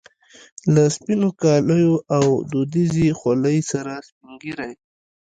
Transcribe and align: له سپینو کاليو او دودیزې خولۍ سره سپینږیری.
له 0.73 0.83
سپینو 0.95 1.29
کاليو 1.41 1.93
او 2.15 2.25
دودیزې 2.51 3.07
خولۍ 3.19 3.57
سره 3.71 3.93
سپینږیری. 4.07 4.71